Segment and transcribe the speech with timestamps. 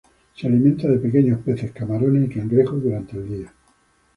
[0.35, 3.53] Se alimenta de pequeños peces, camarones y cangrejos durante el día.